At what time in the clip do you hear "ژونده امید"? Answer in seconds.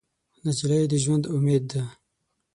1.03-1.63